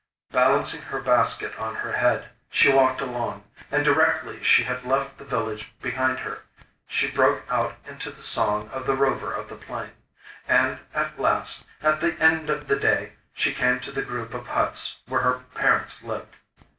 [0.31, 5.23] Balancing her basket on her head, she walked along, and directly she had left the
[5.23, 6.39] village behind her
[6.87, 9.91] she broke out into the song of the Rover of the Plain,
[10.47, 14.47] and at last, at the end of the day, she came to the group of
[14.47, 16.35] huts where her parents lived.